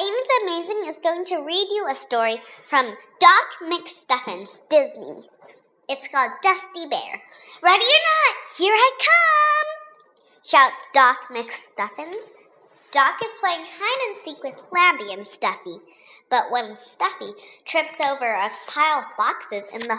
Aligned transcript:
Amy 0.00 0.10
the 0.12 0.44
Amazing 0.44 0.84
is 0.86 0.96
going 0.98 1.24
to 1.24 1.38
read 1.38 1.66
you 1.72 1.88
a 1.90 1.94
story 1.94 2.36
from 2.68 2.96
Doc 3.18 3.58
McStuffins, 3.60 4.60
Disney. 4.70 5.28
It's 5.88 6.06
called 6.06 6.30
Dusty 6.40 6.86
Bear. 6.88 7.20
Ready 7.64 7.84
or 7.84 8.02
not, 8.06 8.36
here 8.56 8.74
I 8.74 8.90
come! 9.00 9.68
shouts 10.44 10.86
Doc 10.94 11.16
McStuffins. 11.32 12.30
Doc 12.92 13.16
is 13.24 13.34
playing 13.40 13.66
hide 13.66 14.14
and 14.14 14.22
seek 14.22 14.40
with 14.44 14.54
Lambie 14.70 15.12
and 15.12 15.26
Stuffy, 15.26 15.80
but 16.30 16.52
when 16.52 16.76
Stuffy 16.76 17.32
trips 17.64 17.94
over 17.98 18.34
a 18.34 18.52
pile 18.68 19.00
of 19.00 19.16
boxes 19.16 19.64
in 19.72 19.80
the 19.80 19.98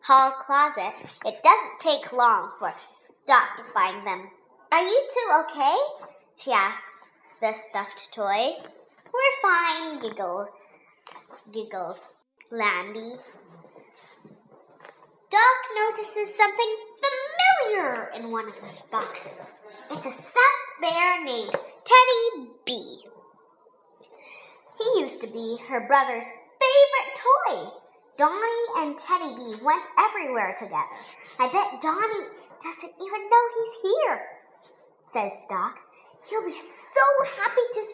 hall 0.00 0.32
closet, 0.46 0.94
it 1.26 1.42
doesn't 1.42 1.80
take 1.80 2.10
long 2.10 2.52
for 2.58 2.72
Doc 3.26 3.58
to 3.58 3.64
find 3.74 4.06
them. 4.06 4.30
Are 4.72 4.82
you 4.82 5.08
two 5.12 5.44
okay? 5.44 5.76
she 6.36 6.52
asks 6.52 6.80
the 7.42 7.52
stuffed 7.52 8.14
toys. 8.14 8.66
We're 9.16 9.40
fine, 9.40 10.02
giggles, 10.02 10.48
giggles 11.52 12.04
Lambie. 12.50 13.16
Doc 15.30 15.58
notices 15.74 16.34
something 16.34 16.76
familiar 17.00 18.10
in 18.14 18.30
one 18.30 18.48
of 18.48 18.54
the 18.54 18.72
boxes. 18.90 19.40
It's 19.90 20.06
a 20.06 20.12
stuffed 20.12 20.70
bear 20.82 21.24
named 21.24 21.50
Teddy 21.52 22.50
B. 22.66 23.04
He 24.78 25.00
used 25.00 25.22
to 25.22 25.28
be 25.28 25.56
her 25.68 25.86
brother's 25.86 26.24
favorite 26.60 27.12
toy. 27.16 27.70
Donnie 28.18 28.66
and 28.76 28.98
Teddy 28.98 29.34
B 29.34 29.64
went 29.64 29.82
everywhere 29.98 30.54
together. 30.58 30.96
I 31.40 31.46
bet 31.46 31.80
Donnie 31.80 32.28
doesn't 32.62 32.94
even 33.00 33.30
know 33.30 33.44
he's 33.56 33.92
here, 33.92 34.20
says 35.12 35.40
Doc. 35.48 35.76
He'll 36.28 36.44
be 36.44 36.52
so 36.52 37.06
happy 37.38 37.66
to 37.74 37.85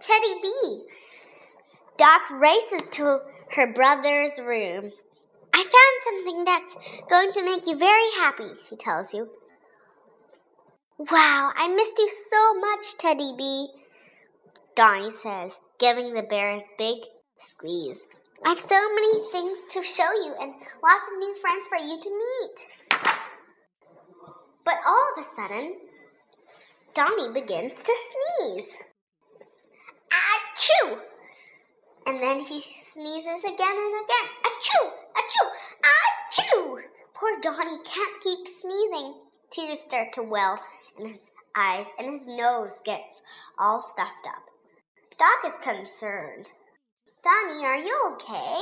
Teddy 0.00 0.34
B. 0.42 0.82
Doc 1.98 2.22
races 2.30 2.88
to 2.88 3.20
her 3.54 3.72
brother's 3.72 4.40
room. 4.40 4.92
I 5.52 5.62
found 5.62 6.02
something 6.02 6.44
that's 6.44 6.76
going 7.10 7.32
to 7.32 7.44
make 7.44 7.66
you 7.66 7.76
very 7.76 8.10
happy, 8.16 8.52
he 8.68 8.76
tells 8.76 9.12
you. 9.12 9.28
Wow, 10.98 11.52
I 11.56 11.68
missed 11.68 11.98
you 11.98 12.08
so 12.30 12.54
much, 12.54 12.98
Teddy 12.98 13.34
B. 13.36 13.68
Donnie 14.76 15.12
says, 15.12 15.58
giving 15.78 16.14
the 16.14 16.22
bear 16.22 16.56
a 16.56 16.64
big 16.78 16.98
squeeze. 17.38 18.04
I 18.44 18.50
have 18.50 18.60
so 18.60 18.80
many 18.94 19.30
things 19.32 19.66
to 19.68 19.82
show 19.82 20.10
you 20.12 20.34
and 20.40 20.54
lots 20.82 21.10
of 21.10 21.18
new 21.18 21.36
friends 21.40 21.66
for 21.68 21.76
you 21.76 22.00
to 22.00 22.10
meet. 22.10 22.66
But 24.64 24.76
all 24.86 25.12
of 25.16 25.22
a 25.22 25.26
sudden, 25.26 25.74
Donnie 26.94 27.32
begins 27.34 27.82
to 27.82 27.92
sneeze. 27.94 28.76
Achoo! 30.60 30.98
And 32.06 32.22
then 32.22 32.40
he 32.40 32.62
sneezes 32.80 33.44
again 33.44 33.76
and 33.76 34.04
again. 34.04 34.28
Achoo! 34.44 34.90
Achoo! 35.16 35.48
Achoo! 36.32 36.82
Poor 37.14 37.40
Donnie 37.40 37.82
can't 37.84 38.22
keep 38.22 38.46
sneezing. 38.46 39.14
Tears 39.50 39.80
start 39.80 40.12
to 40.12 40.22
well 40.22 40.60
in 40.98 41.06
his 41.06 41.30
eyes 41.56 41.86
and 41.98 42.10
his 42.10 42.26
nose 42.26 42.82
gets 42.84 43.22
all 43.58 43.80
stuffed 43.80 44.26
up. 44.26 44.44
Doc 45.18 45.50
is 45.50 45.58
concerned. 45.62 46.50
Donnie, 47.24 47.64
are 47.64 47.76
you 47.76 48.12
okay? 48.12 48.60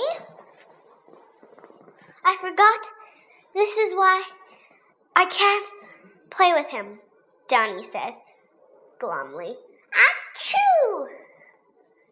I 2.25 2.37
forgot. 2.41 2.81
This 3.55 3.77
is 3.77 3.95
why 3.95 4.23
I 5.17 5.25
can't 5.25 5.67
play 6.31 6.53
with 6.53 6.71
him, 6.71 7.01
Donnie 7.49 7.83
says 7.83 8.17
glumly. 9.01 9.57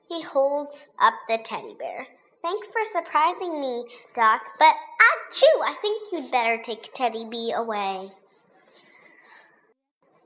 He 0.09 0.23
holds 0.23 0.87
up 1.01 1.15
the 1.29 1.39
teddy 1.39 1.75
bear. 1.79 2.07
Thanks 2.43 2.69
for 2.69 2.85
surprising 2.85 3.61
me, 3.61 3.85
Doc, 4.15 4.43
but 4.59 4.75
achoo! 5.01 5.63
I 5.65 5.75
think 5.81 6.13
you'd 6.13 6.31
better 6.31 6.63
take 6.63 6.95
Teddy 6.95 7.27
B 7.29 7.53
away. 7.53 8.13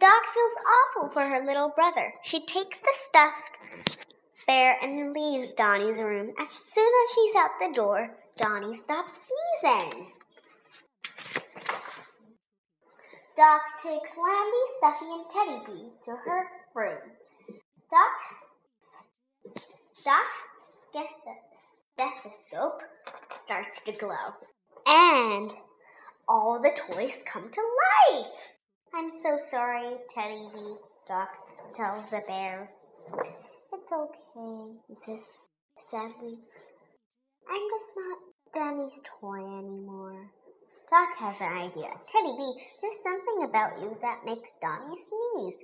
Doc 0.01 0.23
feels 0.35 0.53
awful 0.67 1.11
for 1.11 1.23
her 1.23 1.45
little 1.45 1.71
brother. 1.75 2.15
She 2.25 2.45
takes 2.45 2.79
the 2.79 2.93
stuffed 2.93 3.99
bear 4.47 4.77
and 4.83 5.13
leaves 5.13 5.53
Donnie's 5.53 5.99
room. 5.99 6.33
As 6.39 6.51
soon 6.51 6.89
as 6.89 7.15
she's 7.15 7.35
out 7.37 7.51
the 7.61 7.73
door, 7.73 8.17
Donnie 8.37 8.75
stops 8.75 9.27
sneezing. 9.63 10.13
Doc 13.37 13.63
takes 13.83 14.11
Lambie, 14.17 14.71
Stuffy, 14.79 15.07
and 15.07 15.25
Teddy 15.33 15.63
B 15.67 15.89
to 16.05 16.11
her 16.11 16.45
room. 16.75 16.99
Doc's, 17.91 19.55
Doc's 20.05 20.41
stethoscope 21.95 22.81
starts 23.45 23.83
to 23.85 23.90
glow. 24.01 24.33
And 24.87 25.53
all 26.27 26.61
the 26.61 26.73
toys 26.89 27.19
come 27.31 27.51
to 27.51 27.61
life. 27.61 28.27
I'm 28.95 29.11
so 29.11 29.39
sorry, 29.51 29.95
Teddy 30.13 30.49
B, 30.55 30.75
Doc 31.07 31.29
tells 31.77 32.05
the 32.11 32.21
bear. 32.27 32.71
It's 33.73 33.93
okay, 33.93 34.73
he 34.89 34.95
says 35.07 35.23
sadly. 35.91 36.39
I'm 37.49 37.65
just 37.71 37.93
not 37.97 38.19
Danny's 38.55 39.01
toy 39.21 39.39
anymore. 39.39 40.31
Doc 40.91 41.09
has 41.19 41.37
an 41.41 41.71
idea. 41.71 41.91
Teddy 42.11 42.35
B, 42.37 42.55
there's 42.81 43.03
something 43.05 43.49
about 43.49 43.81
you 43.81 43.97
that 44.03 44.25
makes 44.25 44.51
Donnie 44.61 44.97
sneeze. 44.97 45.59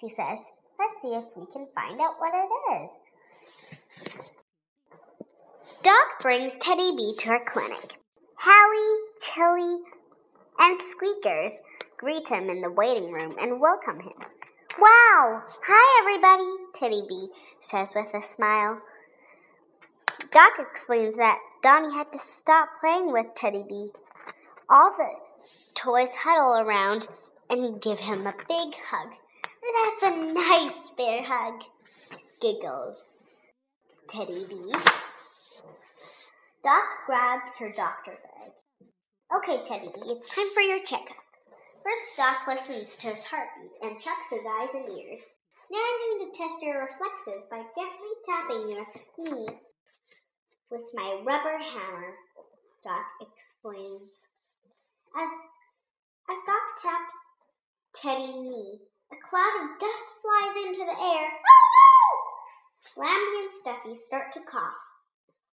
She 0.00 0.08
says, 0.10 0.38
let's 0.78 1.02
see 1.02 1.14
if 1.16 1.24
we 1.34 1.46
can 1.52 1.66
find 1.74 2.00
out 2.00 2.20
what 2.20 2.34
it 2.34 2.82
is. 2.84 2.90
Doc 5.82 6.20
brings 6.20 6.58
Teddy 6.58 6.94
B 6.94 7.14
to 7.20 7.28
her 7.28 7.40
clinic. 7.46 7.96
Hallie, 8.36 9.00
Chilly, 9.22 9.78
and 10.58 10.78
Squeakers 10.78 11.62
greet 11.96 12.28
him 12.28 12.50
in 12.50 12.60
the 12.60 12.70
waiting 12.70 13.10
room 13.10 13.34
and 13.40 13.60
welcome 13.60 14.00
him. 14.00 14.12
Wow! 14.78 15.42
Hi, 15.64 16.00
everybody, 16.02 16.50
Teddy 16.74 17.06
B 17.08 17.28
says 17.60 17.92
with 17.94 18.12
a 18.12 18.20
smile. 18.20 18.82
Doc 20.30 20.52
explains 20.58 21.16
that 21.16 21.38
Donnie 21.62 21.94
had 21.94 22.12
to 22.12 22.18
stop 22.18 22.68
playing 22.78 23.10
with 23.10 23.34
Teddy 23.34 23.64
B. 23.66 23.90
All 24.68 24.94
the 24.98 25.08
toys 25.74 26.14
huddle 26.14 26.60
around 26.60 27.08
and 27.48 27.80
give 27.80 28.00
him 28.00 28.26
a 28.26 28.34
big 28.48 28.74
hug. 28.90 29.14
That's 29.72 30.12
a 30.12 30.32
nice 30.34 30.90
bear 30.98 31.22
hug, 31.24 31.62
giggles 32.42 32.98
Teddy 34.10 34.44
B. 34.48 34.74
Doc 36.62 36.84
grabs 37.06 37.56
her 37.56 37.72
doctor 37.72 38.18
bag. 38.20 38.52
Okay, 39.34 39.64
Teddy 39.64 39.90
it's 40.12 40.28
time 40.28 40.50
for 40.52 40.60
your 40.60 40.84
checkup. 40.84 41.16
First, 41.82 42.16
Doc 42.18 42.46
listens 42.46 42.96
to 42.98 43.08
his 43.08 43.24
heartbeat 43.24 43.72
and 43.80 44.00
checks 44.00 44.28
his 44.30 44.44
eyes 44.44 44.74
and 44.74 44.84
ears. 44.84 45.20
Now 45.70 45.80
I'm 45.80 46.18
going 46.18 46.30
to 46.30 46.36
test 46.36 46.60
your 46.60 46.84
reflexes 46.84 47.48
by 47.50 47.64
gently 47.72 48.12
tapping 48.28 48.68
your 48.68 48.86
knee 49.16 49.56
with 50.70 50.82
my 50.92 51.22
rubber 51.24 51.56
hammer, 51.56 52.14
Doc 52.84 53.06
explains. 53.22 54.26
As, 55.16 55.30
as 56.28 56.38
Doc 56.44 56.64
taps 56.82 57.14
Teddy's 57.94 58.36
knee, 58.36 58.80
a 59.10 59.16
cloud 59.28 59.64
of 59.64 59.78
dust 59.78 60.06
flies 60.20 60.66
into 60.66 60.84
the 60.84 61.00
air. 61.00 61.28
Oh 61.32 61.66
no! 61.80 63.02
Lambie 63.02 63.40
and 63.40 63.50
Stuffy 63.50 63.96
start 63.96 64.32
to 64.32 64.40
cough. 64.40 64.89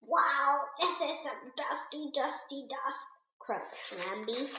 Wow, 0.07 0.59
this 0.79 0.95
is 0.95 1.17
some 1.23 1.51
dusty, 1.55 2.11
dusty 2.13 2.67
dust, 2.69 2.99
croaks 3.39 3.93
Lambie. 3.97 4.51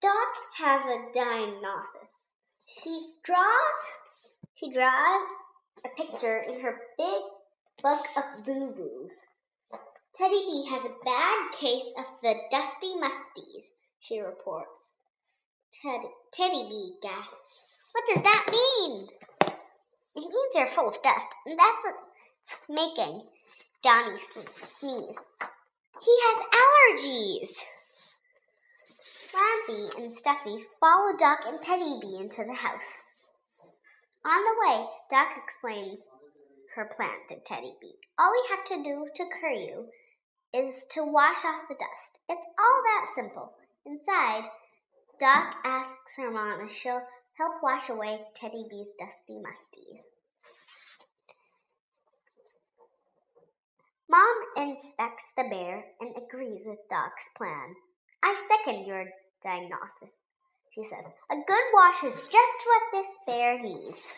Doc 0.00 0.28
has 0.58 0.82
a 0.84 1.14
diagnosis. 1.14 2.18
She 2.66 3.14
draws 3.24 3.90
she 4.56 4.72
draws 4.72 5.26
a 5.84 5.88
picture 5.96 6.38
in 6.38 6.60
her 6.60 6.78
big 6.96 7.22
book 7.82 8.06
of 8.16 8.44
boo-boos. 8.44 9.12
Teddy 10.16 10.44
B 10.46 10.68
has 10.70 10.84
a 10.84 11.04
bad 11.04 11.52
case 11.52 11.92
of 11.98 12.04
the 12.22 12.36
dusty 12.50 12.94
musties, 12.94 13.70
she 13.98 14.20
reports. 14.20 14.96
Ted, 15.72 16.02
Teddy 16.32 16.68
B 16.68 16.94
gasps. 17.02 17.66
What 17.92 18.04
does 18.06 18.22
that 18.22 18.46
mean? 18.50 19.08
It 20.14 20.20
means 20.20 20.54
you're 20.54 20.68
full 20.68 20.88
of 20.88 21.02
dust, 21.02 21.26
and 21.46 21.58
that's 21.58 21.84
what's 21.84 22.13
making 22.68 23.22
Donnie 23.82 24.18
sneeze. 24.18 25.18
He 26.02 26.14
has 26.24 26.38
allergies. 26.62 27.50
Lambie 29.34 29.90
and 29.98 30.12
Stuffy 30.12 30.64
follow 30.80 31.16
Doc 31.18 31.40
and 31.46 31.60
Teddy 31.62 31.98
B 32.00 32.18
into 32.20 32.44
the 32.44 32.54
house. 32.54 32.90
On 34.24 34.40
the 34.44 34.56
way, 34.60 34.86
Doc 35.10 35.28
explains 35.36 36.00
her 36.74 36.90
plan 36.96 37.18
to 37.28 37.36
Teddy 37.46 37.74
B. 37.80 37.92
All 38.18 38.32
we 38.32 38.48
have 38.50 38.64
to 38.66 38.82
do 38.82 39.06
to 39.14 39.38
cure 39.38 39.50
you 39.50 39.86
is 40.54 40.86
to 40.92 41.04
wash 41.04 41.44
off 41.44 41.68
the 41.68 41.74
dust. 41.74 42.18
It's 42.28 42.46
all 42.58 42.82
that 42.84 43.12
simple. 43.14 43.52
Inside, 43.84 44.44
Doc 45.20 45.56
asks 45.64 46.12
her 46.16 46.30
mom 46.30 46.68
if 46.68 46.76
she'll 46.76 47.02
help 47.36 47.62
wash 47.62 47.88
away 47.88 48.20
Teddy 48.34 48.64
B's 48.70 48.88
dusty 48.98 49.34
musties. 49.34 50.13
Mom 54.08 54.36
inspects 54.56 55.30
the 55.36 55.44
bear 55.48 55.84
and 56.00 56.14
agrees 56.16 56.64
with 56.66 56.78
Doc's 56.90 57.28
plan. 57.36 57.74
I 58.22 58.36
second 58.48 58.86
your 58.86 59.06
diagnosis, 59.42 60.20
she 60.74 60.84
says. 60.84 61.10
A 61.30 61.36
good 61.46 61.64
wash 61.72 62.04
is 62.04 62.14
just 62.14 62.66
what 62.66 62.82
this 62.92 63.08
bear 63.26 63.58
needs. 63.58 64.12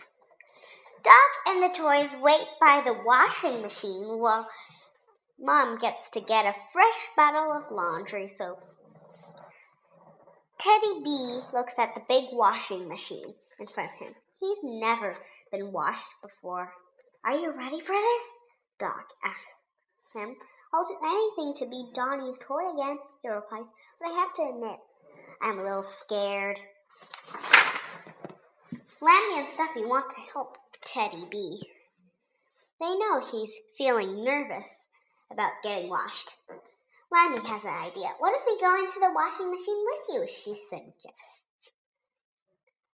Doc 1.04 1.14
and 1.46 1.62
the 1.62 1.68
toys 1.68 2.16
wait 2.20 2.48
by 2.60 2.82
the 2.84 3.00
washing 3.04 3.62
machine 3.62 4.18
while 4.18 4.48
Mom 5.38 5.78
gets 5.78 6.10
to 6.10 6.20
get 6.20 6.46
a 6.46 6.54
fresh 6.72 7.08
bottle 7.16 7.52
of 7.52 7.70
laundry 7.70 8.26
soap. 8.26 8.58
Teddy 10.58 11.00
B 11.04 11.40
looks 11.52 11.74
at 11.78 11.94
the 11.94 12.02
big 12.08 12.24
washing 12.32 12.88
machine 12.88 13.34
in 13.60 13.66
front 13.68 13.90
of 13.92 13.98
him. 14.06 14.14
He's 14.40 14.58
never 14.64 15.16
been 15.52 15.70
washed 15.70 16.14
before. 16.22 16.72
Are 17.24 17.36
you 17.36 17.52
ready 17.52 17.80
for 17.80 17.94
this? 17.94 18.28
Doc 18.80 19.06
asks 19.24 19.65
him. 20.16 20.36
I'll 20.72 20.84
do 20.84 20.96
anything 21.04 21.54
to 21.56 21.70
be 21.70 21.90
Donnie's 21.94 22.38
toy 22.38 22.72
again, 22.72 22.98
he 23.22 23.28
replies, 23.28 23.66
but 24.00 24.10
I 24.10 24.12
have 24.12 24.34
to 24.34 24.42
admit, 24.42 24.78
I'm 25.42 25.58
a 25.58 25.62
little 25.62 25.82
scared. 25.82 26.58
Lambie 29.00 29.40
and 29.40 29.50
Stuffy 29.50 29.84
want 29.84 30.10
to 30.10 30.20
help 30.32 30.56
Teddy 30.84 31.26
B. 31.30 31.62
They 32.80 32.96
know 32.96 33.20
he's 33.20 33.52
feeling 33.78 34.24
nervous 34.24 34.68
about 35.30 35.62
getting 35.62 35.88
washed. 35.88 36.34
Lambie 37.12 37.46
has 37.46 37.62
an 37.64 37.70
idea. 37.70 38.10
What 38.18 38.34
if 38.34 38.42
we 38.46 38.60
go 38.60 38.74
into 38.74 38.98
the 38.98 39.14
washing 39.14 39.50
machine 39.50 39.84
with 39.84 40.04
you? 40.10 40.26
She 40.28 40.54
suggests. 40.54 41.70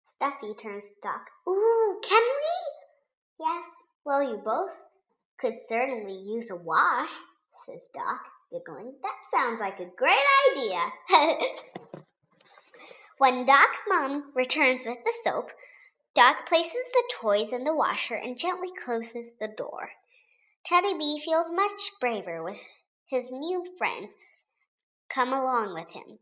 Stuffy 0.05 0.55
turns 0.55 0.89
to 0.89 0.95
Doc. 1.03 1.23
Ooh, 1.49 2.01
can 2.03 2.23
we? 2.23 3.47
Yes. 3.47 3.65
Well, 4.05 4.23
you 4.23 4.41
both 4.45 4.77
could 5.41 5.57
certainly 5.67 6.17
use 6.17 6.51
a 6.51 6.57
wash, 6.57 7.11
says 7.67 7.89
Doc, 7.95 8.21
giggling. 8.53 8.95
That 9.03 9.17
sounds 9.33 9.61
like 9.61 9.81
a 9.81 9.91
great 9.97 10.19
idea. 10.53 10.81
when 13.19 13.47
Doc's 13.47 13.85
mom 13.89 14.33
returns 14.35 14.83
with 14.85 14.99
the 15.05 15.15
soap, 15.25 15.51
Doc 16.15 16.47
places 16.47 16.91
the 16.93 17.11
toys 17.21 17.53
in 17.53 17.65
the 17.65 17.75
washer 17.75 18.17
and 18.17 18.39
gently 18.39 18.69
closes 18.85 19.31
the 19.41 19.49
door. 19.49 19.91
Teddy 20.67 20.93
B 20.99 21.23
feels 21.25 21.51
much 21.53 21.93
braver 22.01 22.43
with 22.43 22.59
his 23.09 23.29
new 23.31 23.65
friends 23.79 24.15
come 25.09 25.33
along 25.33 25.75
with 25.75 25.89
him. 25.95 26.19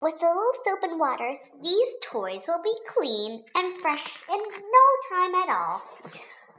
With 0.00 0.14
a 0.14 0.26
little 0.26 0.52
soap 0.64 0.78
and 0.82 1.00
water, 1.00 1.36
these 1.62 1.88
toys 2.02 2.46
will 2.48 2.62
be 2.62 2.74
clean 2.94 3.44
and 3.54 3.80
fresh 3.80 4.10
in 4.30 4.38
no 4.38 5.16
time 5.16 5.34
at 5.34 5.48
all. 5.48 5.82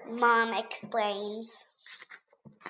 Mom 0.09 0.54
explains. 0.54 1.63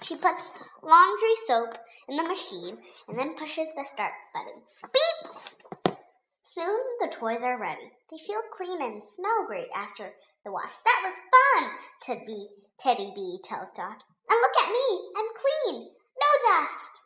She 0.01 0.15
puts 0.15 0.49
laundry 0.81 1.35
soap 1.47 1.77
in 2.07 2.17
the 2.17 2.23
machine 2.23 2.77
and 3.07 3.17
then 3.17 3.35
pushes 3.35 3.69
the 3.75 3.85
start 3.85 4.13
button. 4.33 4.61
Beep! 4.93 5.97
Soon 6.43 6.79
the 6.99 7.13
toys 7.13 7.43
are 7.43 7.59
ready. 7.59 7.91
They 8.09 8.17
feel 8.25 8.41
clean 8.55 8.81
and 8.81 9.05
smell 9.05 9.45
great 9.45 9.67
after 9.75 10.11
the 10.43 10.51
wash. 10.51 10.77
That 10.85 11.01
was 11.03 11.13
fun, 11.31 11.69
Teddy, 12.01 12.47
Teddy 12.79 13.11
B 13.13 13.39
tells 13.43 13.69
Doc. 13.71 13.97
And 14.29 14.41
look 14.41 14.51
at 14.63 14.71
me, 14.71 15.11
I'm 15.17 15.27
clean, 15.35 15.89
no 16.19 16.49
dust. 16.49 17.01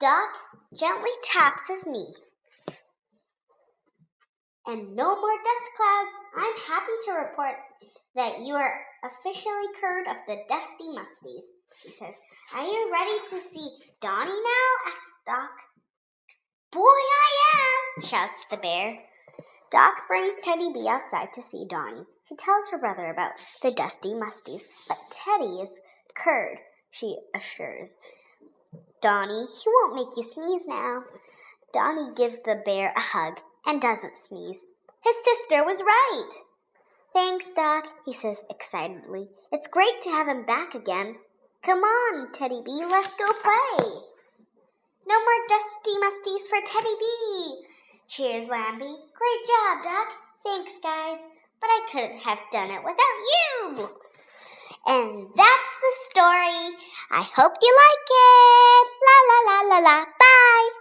Doc 0.00 0.28
gently 0.78 1.10
taps 1.22 1.68
his 1.68 1.86
knee. 1.86 2.14
And 4.66 4.94
no 4.94 5.16
more 5.20 5.36
dust 5.44 5.70
clouds. 5.76 6.16
I'm 6.36 6.54
happy 6.68 6.92
to 7.06 7.12
report 7.12 7.56
that 8.14 8.40
you 8.40 8.54
are 8.54 8.80
officially 9.04 9.66
cured 9.78 10.06
of 10.08 10.16
the 10.26 10.36
dusty 10.48 10.88
musties, 10.90 11.46
she 11.82 11.90
says. 11.90 12.14
Are 12.54 12.64
you 12.64 12.90
ready 12.92 13.18
to 13.30 13.40
see 13.40 13.70
Donnie 14.00 14.30
now? 14.30 14.92
asks 14.92 15.12
Doc. 15.26 15.50
Boy, 16.72 16.80
I 16.80 17.30
am, 17.54 18.06
shouts 18.06 18.44
the 18.50 18.56
bear. 18.56 18.98
Doc 19.70 19.92
brings 20.08 20.36
Teddy 20.42 20.72
B 20.72 20.86
outside 20.88 21.32
to 21.34 21.42
see 21.42 21.66
Donnie. 21.68 22.04
She 22.28 22.36
tells 22.36 22.68
her 22.70 22.78
brother 22.78 23.10
about 23.10 23.32
the 23.62 23.70
dusty 23.70 24.10
musties, 24.10 24.62
but 24.88 24.98
Teddy 25.10 25.60
is 25.62 25.70
cured, 26.20 26.58
she 26.90 27.18
assures. 27.34 27.90
Donnie, 29.00 29.46
he 29.46 29.64
won't 29.66 29.94
make 29.94 30.16
you 30.16 30.22
sneeze 30.22 30.66
now. 30.66 31.04
Donnie 31.72 32.14
gives 32.16 32.36
the 32.44 32.60
bear 32.64 32.92
a 32.96 33.00
hug 33.00 33.40
and 33.64 33.80
doesn't 33.80 34.18
sneeze. 34.18 34.64
His 35.02 35.16
sister 35.24 35.64
was 35.64 35.82
right. 35.82 36.30
Thanks, 37.12 37.50
Doc, 37.50 37.84
he 38.04 38.12
says 38.12 38.44
excitedly. 38.48 39.28
It's 39.52 39.68
great 39.68 40.00
to 40.02 40.10
have 40.10 40.28
him 40.28 40.46
back 40.46 40.74
again. 40.74 41.16
Come 41.64 41.80
on, 41.80 42.32
Teddy 42.32 42.62
B, 42.64 42.84
let's 42.88 43.14
go 43.16 43.32
play. 43.32 43.88
No 45.06 45.18
more 45.18 45.46
dusty 45.48 45.96
musties 45.98 46.48
for 46.48 46.60
Teddy 46.64 46.94
B. 46.98 47.64
Cheers, 48.08 48.48
Lambie. 48.48 48.84
Great 49.14 49.42
job, 49.46 49.84
Doc. 49.84 50.08
Thanks, 50.44 50.72
guys. 50.82 51.18
But 51.60 51.68
I 51.68 51.80
couldn't 51.90 52.18
have 52.20 52.38
done 52.50 52.70
it 52.70 52.82
without 52.82 53.18
you. 53.32 53.90
And 54.86 55.28
that's 55.36 55.72
the 55.82 55.92
story. 56.10 56.76
I 57.10 57.22
hope 57.22 57.52
you 57.60 57.76
like 57.84 58.08
it. 58.10 58.88
La 59.06 59.16
la 59.28 59.38
la 59.46 59.68
la 59.68 59.78
la. 59.78 60.04
Bye. 60.04 60.79